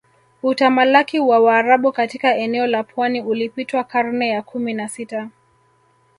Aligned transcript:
Utamalaki 0.43 1.19
wa 1.19 1.39
Waarabu 1.39 1.91
katika 1.91 2.35
eneo 2.37 2.67
la 2.67 2.83
pwani 2.83 3.21
ulipitwa 3.21 3.83
karne 3.83 4.29
ya 4.29 4.41
kumi 4.41 4.73
na 4.73 4.89
sita 4.89 5.29